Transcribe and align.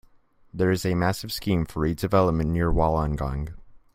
There 0.51 0.71
is 0.71 0.83
a 0.83 0.95
massive 0.95 1.31
scheme 1.31 1.63
for 1.63 1.83
redevelopment 1.83 2.47
near 2.47 2.71
Wollongong. 2.71 3.53